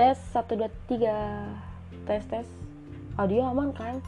Tes 0.00 0.16
1 0.32 0.56
2 0.56 0.64
3. 0.96 2.08
Tes 2.08 2.24
tes. 2.24 2.48
Audio 3.20 3.44
aman 3.44 3.68
kan? 3.68 4.00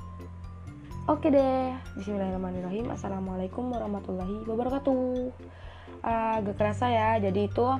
Oke 1.04 1.28
deh. 1.28 1.68
Bismillahirrahmanirrahim. 2.00 2.88
Assalamualaikum 2.88 3.68
warahmatullahi 3.68 4.40
wabarakatuh. 4.48 5.36
Uh, 6.00 6.34
gak 6.48 6.56
kerasa 6.56 6.88
ya. 6.88 7.20
Jadi 7.20 7.44
itu 7.44 7.76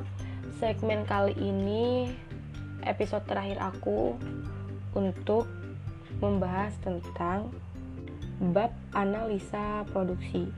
segmen 0.61 1.09
kali 1.09 1.33
ini 1.41 2.13
episode 2.85 3.25
terakhir 3.25 3.57
aku 3.65 4.13
untuk 4.93 5.49
membahas 6.21 6.77
tentang 6.85 7.49
bab 8.53 8.77
analisa 8.93 9.89
produksi. 9.89 10.53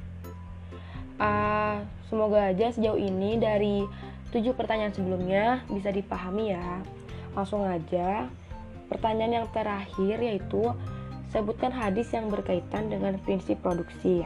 Uh, 1.22 1.86
semoga 2.10 2.50
aja 2.50 2.74
sejauh 2.74 2.98
ini 2.98 3.38
dari 3.38 3.86
tujuh 4.34 4.58
pertanyaan 4.58 4.90
sebelumnya 4.90 5.62
bisa 5.70 5.94
dipahami 5.94 6.50
ya. 6.50 6.82
Langsung 7.34 7.66
aja. 7.66 8.30
Pertanyaan 8.90 9.42
yang 9.42 9.48
terakhir 9.50 10.16
yaitu 10.22 10.70
sebutkan 11.34 11.74
hadis 11.74 12.10
yang 12.14 12.30
berkaitan 12.30 12.90
dengan 12.90 13.18
prinsip 13.22 13.58
produksi. 13.58 14.22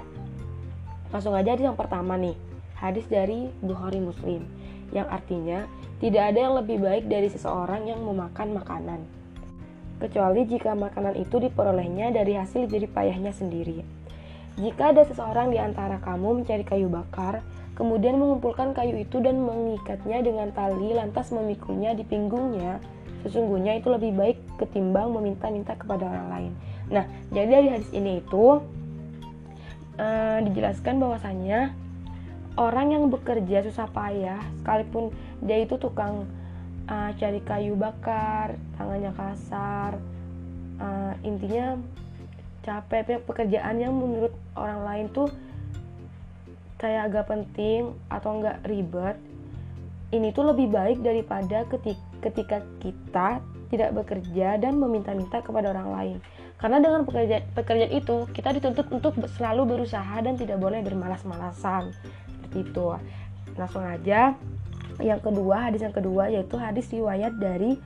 Langsung 1.09 1.33
aja 1.33 1.57
hadis 1.57 1.65
yang 1.65 1.79
pertama 1.79 2.21
nih. 2.21 2.37
Hadis 2.79 3.11
dari 3.11 3.51
Bukhari 3.59 3.99
Muslim 3.99 4.47
yang 4.95 5.09
artinya 5.11 5.67
tidak 5.99 6.31
ada 6.31 6.39
yang 6.39 6.55
lebih 6.63 6.79
baik 6.79 7.11
dari 7.11 7.27
seseorang 7.27 7.91
yang 7.91 7.99
memakan 8.07 8.55
makanan 8.55 9.03
kecuali 9.99 10.47
jika 10.47 10.79
makanan 10.79 11.19
itu 11.19 11.43
diperolehnya 11.43 12.15
dari 12.15 12.39
hasil 12.39 12.71
jerih 12.71 12.91
payahnya 12.91 13.35
sendiri. 13.35 13.83
Jika 14.59 14.91
ada 14.95 15.07
seseorang 15.07 15.55
di 15.55 15.59
antara 15.59 16.03
kamu 16.03 16.43
mencari 16.43 16.67
kayu 16.67 16.91
bakar, 16.91 17.43
kemudian 17.79 18.19
mengumpulkan 18.19 18.75
kayu 18.75 18.99
itu 18.99 19.23
dan 19.23 19.39
mengikatnya 19.43 20.19
dengan 20.23 20.51
tali 20.51 20.95
lantas 20.95 21.31
memikulnya 21.31 21.95
di 21.95 22.03
pinggungnya 22.03 22.83
sesungguhnya 23.29 23.77
itu 23.77 23.93
lebih 23.93 24.17
baik 24.17 24.39
ketimbang 24.57 25.13
meminta-minta 25.13 25.77
kepada 25.77 26.09
orang 26.09 26.29
lain. 26.33 26.53
Nah 26.89 27.05
jadi 27.29 27.49
dari 27.61 27.69
hadis 27.69 27.91
ini 27.93 28.25
itu 28.25 28.65
uh, 30.01 30.39
dijelaskan 30.43 30.97
bahwasanya 30.97 31.77
orang 32.59 32.97
yang 32.97 33.05
bekerja 33.13 33.63
susah 33.69 33.87
payah 33.93 34.41
sekalipun 34.65 35.15
dia 35.45 35.63
itu 35.63 35.79
tukang 35.79 36.27
uh, 36.89 37.11
cari 37.15 37.39
kayu 37.45 37.79
bakar 37.79 38.59
tangannya 38.75 39.13
kasar 39.15 40.01
uh, 40.83 41.15
intinya 41.23 41.79
capek 42.67 43.23
pekerjaan 43.23 43.79
yang 43.79 43.95
menurut 43.95 44.35
orang 44.59 44.81
lain 44.85 45.07
tuh 45.15 45.31
kayak 46.79 47.11
agak 47.11 47.25
penting 47.31 47.95
atau 48.11 48.39
enggak 48.39 48.59
ribet 48.67 49.17
ini 50.09 50.33
tuh 50.33 50.49
lebih 50.49 50.73
baik 50.73 51.05
daripada 51.05 51.69
ketika 52.25 52.65
kita 52.81 53.29
tidak 53.69 53.91
bekerja 53.93 54.57
dan 54.57 54.81
meminta-minta 54.81 55.45
kepada 55.45 55.77
orang 55.77 55.89
lain. 55.93 56.17
Karena 56.59 56.83
dengan 56.83 57.05
pekerjaan, 57.05 57.45
pekerjaan 57.55 57.93
itu 57.93 58.17
kita 58.35 58.57
dituntut 58.57 58.89
untuk 58.91 59.13
selalu 59.37 59.79
berusaha 59.79 60.17
dan 60.25 60.35
tidak 60.35 60.59
boleh 60.59 60.81
bermalas-malasan. 60.83 61.93
Seperti 62.35 62.67
itu. 62.67 62.87
Langsung 63.55 63.85
aja. 63.85 64.35
Yang 64.99 65.21
kedua 65.31 65.71
hadis 65.71 65.85
yang 65.87 65.95
kedua 65.95 66.27
yaitu 66.27 66.59
hadis 66.59 66.91
riwayat 66.91 67.39
dari 67.39 67.79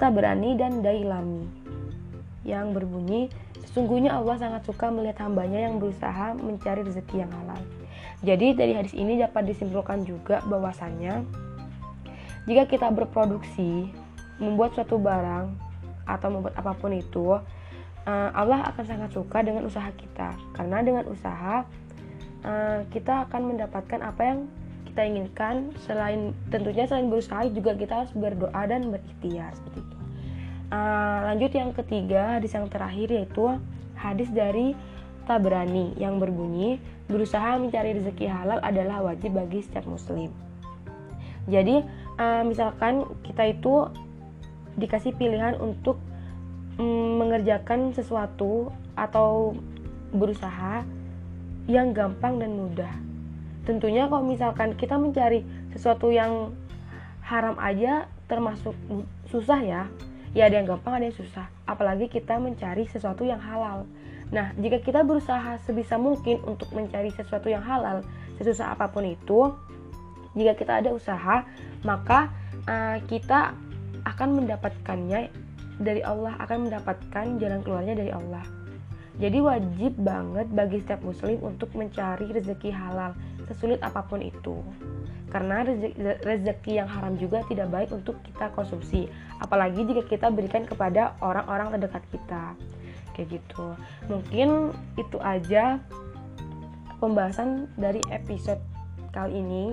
Tabrani 0.00 0.56
dan 0.56 0.80
Dailami 0.80 1.44
yang 2.46 2.72
berbunyi 2.72 3.28
sesungguhnya 3.68 4.16
Allah 4.16 4.40
sangat 4.40 4.64
suka 4.64 4.88
melihat 4.88 5.20
hambanya 5.28 5.68
yang 5.68 5.76
berusaha 5.76 6.32
mencari 6.32 6.80
rezeki 6.80 7.26
yang 7.26 7.32
halal. 7.42 7.60
Jadi 8.24 8.56
dari 8.56 8.72
hadis 8.72 8.96
ini 8.96 9.20
dapat 9.20 9.52
disimpulkan 9.52 10.08
juga 10.08 10.40
bahwasannya 10.48 11.28
jika 12.46 12.62
kita 12.70 12.88
berproduksi, 12.94 13.90
membuat 14.38 14.78
suatu 14.78 15.02
barang 15.02 15.50
atau 16.06 16.28
membuat 16.30 16.54
apa 16.54 16.72
pun 16.78 16.94
itu, 16.94 17.34
eh, 18.06 18.30
Allah 18.32 18.62
akan 18.70 18.84
sangat 18.86 19.10
suka 19.10 19.42
dengan 19.42 19.66
usaha 19.66 19.90
kita. 19.90 20.30
Karena 20.54 20.78
dengan 20.80 21.04
usaha 21.10 21.66
eh, 22.46 22.80
kita 22.94 23.26
akan 23.26 23.54
mendapatkan 23.54 24.00
apa 24.00 24.22
yang 24.22 24.38
kita 24.86 25.02
inginkan. 25.02 25.74
Selain 25.82 26.30
tentunya 26.48 26.86
selain 26.86 27.10
berusaha 27.10 27.42
juga 27.50 27.74
kita 27.74 28.06
harus 28.06 28.14
berdoa 28.14 28.62
dan 28.70 28.94
berikhtiar 28.94 29.50
seperti 29.58 29.82
itu. 29.82 29.96
Eh, 30.70 31.18
lanjut 31.26 31.50
yang 31.50 31.70
ketiga, 31.74 32.38
hadis 32.38 32.54
yang 32.54 32.70
terakhir 32.70 33.10
yaitu 33.10 33.58
hadis 33.98 34.30
dari 34.30 34.78
Tabrani 35.26 35.98
yang 35.98 36.22
berbunyi 36.22 36.78
berusaha 37.10 37.58
mencari 37.58 37.98
rezeki 37.98 38.30
halal 38.30 38.62
adalah 38.62 39.02
wajib 39.02 39.34
bagi 39.34 39.62
setiap 39.66 39.82
muslim. 39.90 40.30
Jadi 41.50 41.82
uh, 42.18 42.42
misalkan 42.44 43.06
kita 43.24 43.52
itu 43.52 43.88
dikasih 44.76 45.16
pilihan 45.16 45.56
untuk 45.56 45.96
um, 46.76 47.20
mengerjakan 47.20 47.92
sesuatu 47.96 48.72
atau 48.96 49.56
berusaha 50.12 50.84
yang 51.66 51.96
gampang 51.96 52.38
dan 52.38 52.54
mudah. 52.54 52.94
Tentunya 53.66 54.06
kalau 54.06 54.22
misalkan 54.22 54.78
kita 54.78 54.94
mencari 54.94 55.42
sesuatu 55.74 56.14
yang 56.14 56.54
haram 57.26 57.58
aja 57.58 58.06
termasuk 58.30 58.76
susah 59.26 59.60
ya. 59.64 59.82
Ya 60.36 60.52
ada 60.52 60.60
yang 60.60 60.68
gampang 60.68 61.00
ada 61.00 61.08
yang 61.08 61.16
susah. 61.16 61.48
Apalagi 61.64 62.06
kita 62.12 62.36
mencari 62.36 62.86
sesuatu 62.86 63.24
yang 63.24 63.40
halal 63.40 63.88
Nah, 64.34 64.50
jika 64.58 64.82
kita 64.82 65.06
berusaha 65.06 65.58
sebisa 65.62 65.94
mungkin 65.94 66.42
untuk 66.42 66.74
mencari 66.74 67.14
sesuatu 67.14 67.46
yang 67.46 67.62
halal, 67.62 68.02
sesusah 68.42 68.74
apa 68.74 68.90
pun 68.90 69.06
itu, 69.06 69.54
jika 70.36 70.52
kita 70.54 70.72
ada 70.84 70.90
usaha, 70.92 71.42
maka 71.82 72.30
uh, 72.68 73.00
kita 73.08 73.56
akan 74.06 74.44
mendapatkannya 74.44 75.32
dari 75.80 76.04
Allah, 76.04 76.38
akan 76.44 76.70
mendapatkan 76.70 77.40
jalan 77.40 77.60
keluarnya 77.64 77.94
dari 77.96 78.12
Allah. 78.12 78.44
Jadi 79.16 79.40
wajib 79.40 79.96
banget 79.96 80.46
bagi 80.52 80.84
setiap 80.84 81.00
muslim 81.00 81.40
untuk 81.40 81.72
mencari 81.72 82.28
rezeki 82.28 82.68
halal, 82.68 83.16
sesulit 83.48 83.80
apa 83.80 84.04
pun 84.04 84.20
itu. 84.20 84.60
Karena 85.32 85.64
rezeki, 86.22 86.78
yang 86.78 86.88
haram 86.88 87.16
juga 87.16 87.40
tidak 87.48 87.72
baik 87.72 87.90
untuk 87.96 88.20
kita 88.22 88.52
konsumsi, 88.52 89.08
apalagi 89.40 89.88
jika 89.88 90.04
kita 90.04 90.26
berikan 90.28 90.68
kepada 90.68 91.16
orang-orang 91.24 91.74
terdekat 91.76 92.04
kita 92.12 92.54
kayak 93.16 93.40
gitu 93.40 93.72
mungkin 94.12 94.76
itu 95.00 95.16
aja 95.24 95.80
pembahasan 97.00 97.64
dari 97.80 98.04
episode 98.12 98.60
kali 99.16 99.40
ini 99.40 99.72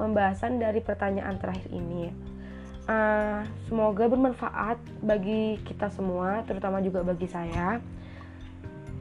pembahasan 0.00 0.56
dari 0.56 0.80
pertanyaan 0.80 1.36
terakhir 1.36 1.68
ini. 1.68 2.08
Uh, 2.88 3.44
semoga 3.68 4.08
bermanfaat 4.08 4.80
bagi 5.04 5.60
kita 5.68 5.92
semua 5.92 6.40
terutama 6.48 6.80
juga 6.80 7.04
bagi 7.04 7.28
saya. 7.28 7.76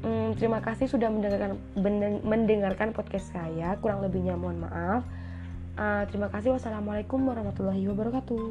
Um, 0.04 0.36
terima 0.36 0.59
kasih 0.59 0.92
sudah 0.92 1.08
mendengarkan 1.08 1.56
mendengarkan 2.28 2.92
podcast 2.92 3.32
saya. 3.32 3.80
Kurang 3.80 4.04
lebihnya 4.04 4.36
mohon 4.36 4.68
maaf. 4.68 5.08
Uh, 5.80 6.04
terima 6.12 6.28
kasih. 6.28 6.52
Wassalamualaikum 6.59 7.24
warahmatullahi 7.24 7.88
wabarakatuh. 7.88 8.44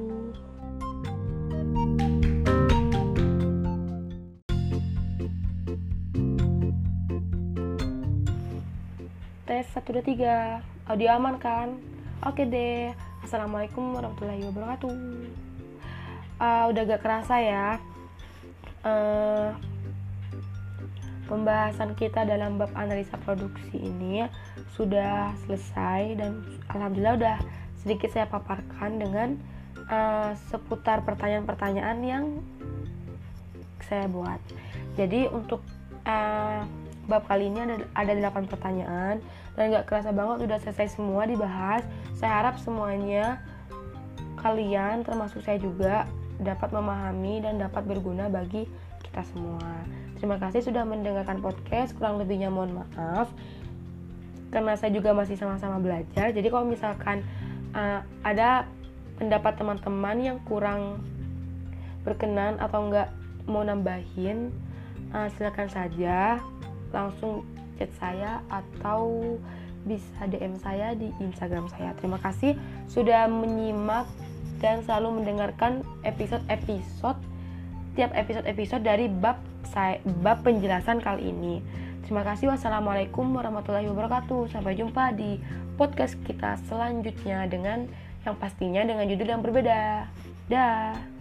Tes 9.48 9.64
1 9.72 9.80
2 9.80 10.04
3 10.04 10.92
audio 10.92 11.08
aman 11.16 11.36
kan 11.40 11.80
oke 12.26 12.42
deh 12.50 12.90
assalamualaikum 13.22 13.94
warahmatullahi 13.94 14.42
wabarakatuh. 14.50 14.90
Uh, 16.38 16.64
udah 16.70 16.82
gak 16.86 17.02
kerasa 17.02 17.34
ya 17.42 17.66
uh, 18.86 19.50
pembahasan 21.26 21.98
kita 21.98 22.22
dalam 22.22 22.58
bab 22.58 22.70
analisa 22.78 23.18
produksi 23.22 23.74
ini 23.74 24.26
sudah 24.74 25.34
selesai 25.46 26.14
dan 26.14 26.42
alhamdulillah 26.70 27.18
udah 27.18 27.36
sedikit 27.78 28.10
saya 28.14 28.30
paparkan 28.30 29.02
dengan 29.02 29.28
uh, 29.90 30.34
seputar 30.50 31.02
pertanyaan-pertanyaan 31.02 31.98
yang 32.02 32.24
saya 33.82 34.06
buat. 34.10 34.38
Jadi 34.94 35.26
untuk 35.30 35.62
uh, 36.06 36.62
bab 37.08 37.24
kali 37.24 37.48
ini 37.48 37.64
ada 37.64 37.76
ada 37.96 38.12
8 38.12 38.52
pertanyaan 38.52 39.18
dan 39.56 39.64
nggak 39.72 39.88
kerasa 39.88 40.12
banget 40.12 40.44
udah 40.44 40.58
selesai 40.60 41.00
semua 41.00 41.24
dibahas. 41.24 41.82
Saya 42.14 42.44
harap 42.44 42.60
semuanya 42.60 43.40
kalian 44.38 45.02
termasuk 45.02 45.42
saya 45.42 45.58
juga 45.58 46.06
dapat 46.38 46.70
memahami 46.70 47.42
dan 47.42 47.58
dapat 47.58 47.82
berguna 47.88 48.30
bagi 48.30 48.68
kita 49.02 49.24
semua. 49.34 49.82
Terima 50.20 50.38
kasih 50.38 50.62
sudah 50.62 50.86
mendengarkan 50.86 51.42
podcast. 51.42 51.96
Kurang 51.96 52.22
lebihnya 52.22 52.52
mohon 52.52 52.84
maaf 52.84 53.32
karena 54.48 54.76
saya 54.76 54.92
juga 54.92 55.12
masih 55.12 55.36
sama-sama 55.36 55.80
belajar. 55.80 56.32
Jadi 56.32 56.48
kalau 56.48 56.64
misalkan 56.68 57.24
uh, 57.76 58.00
ada 58.24 58.64
pendapat 59.18 59.58
teman-teman 59.58 60.16
yang 60.20 60.38
kurang 60.46 61.02
berkenan 62.06 62.56
atau 62.62 62.88
enggak 62.88 63.08
mau 63.44 63.64
nambahin, 63.64 64.52
uh, 65.12 65.28
silakan 65.36 65.68
saja 65.68 66.40
langsung 66.90 67.44
chat 67.78 67.90
saya 67.96 68.42
atau 68.50 69.36
bisa 69.86 70.26
DM 70.26 70.58
saya 70.60 70.92
di 70.98 71.08
Instagram 71.22 71.70
saya. 71.70 71.94
Terima 71.96 72.18
kasih 72.20 72.58
sudah 72.90 73.30
menyimak 73.30 74.04
dan 74.58 74.82
selalu 74.82 75.22
mendengarkan 75.22 75.86
episode-episode 76.02 77.18
tiap 77.98 78.14
episode-episode 78.14 78.82
dari 78.86 79.10
bab 79.10 79.42
saya, 79.66 79.98
bab 80.22 80.46
penjelasan 80.46 81.02
kali 81.02 81.34
ini. 81.34 81.58
Terima 82.06 82.22
kasih. 82.22 82.54
Wassalamualaikum 82.54 83.26
warahmatullahi 83.34 83.90
wabarakatuh. 83.90 84.54
Sampai 84.54 84.78
jumpa 84.78 85.12
di 85.18 85.42
podcast 85.74 86.14
kita 86.22 86.56
selanjutnya 86.70 87.50
dengan 87.50 87.90
yang 88.22 88.38
pastinya 88.38 88.86
dengan 88.86 89.04
judul 89.10 89.28
yang 89.28 89.42
berbeda. 89.42 90.06
Dah. 90.46 91.17